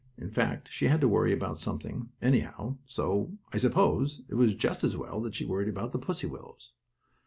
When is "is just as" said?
4.35-4.97